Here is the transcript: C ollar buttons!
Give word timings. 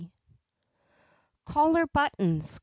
C 1.47 1.53
ollar 1.57 1.85
buttons! 1.85 2.59